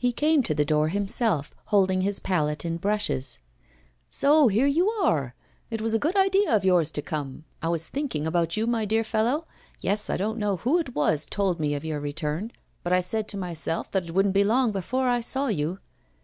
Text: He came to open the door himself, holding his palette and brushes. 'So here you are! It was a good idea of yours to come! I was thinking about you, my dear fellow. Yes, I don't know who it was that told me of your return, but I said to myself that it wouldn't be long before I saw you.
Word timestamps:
He 0.00 0.10
came 0.12 0.42
to 0.42 0.52
open 0.52 0.56
the 0.56 0.64
door 0.64 0.88
himself, 0.88 1.54
holding 1.66 2.00
his 2.00 2.18
palette 2.18 2.64
and 2.64 2.80
brushes. 2.80 3.38
'So 4.10 4.48
here 4.48 4.66
you 4.66 4.88
are! 4.90 5.36
It 5.70 5.80
was 5.80 5.94
a 5.94 5.98
good 6.00 6.16
idea 6.16 6.50
of 6.52 6.64
yours 6.64 6.90
to 6.90 7.00
come! 7.02 7.44
I 7.62 7.68
was 7.68 7.86
thinking 7.86 8.26
about 8.26 8.56
you, 8.56 8.66
my 8.66 8.84
dear 8.84 9.04
fellow. 9.04 9.46
Yes, 9.80 10.10
I 10.10 10.16
don't 10.16 10.38
know 10.38 10.56
who 10.56 10.78
it 10.78 10.96
was 10.96 11.24
that 11.24 11.30
told 11.30 11.60
me 11.60 11.76
of 11.76 11.84
your 11.84 12.00
return, 12.00 12.50
but 12.82 12.92
I 12.92 13.00
said 13.00 13.28
to 13.28 13.36
myself 13.36 13.88
that 13.92 14.06
it 14.06 14.10
wouldn't 14.12 14.34
be 14.34 14.42
long 14.42 14.72
before 14.72 15.08
I 15.08 15.20
saw 15.20 15.46
you. 15.46 15.78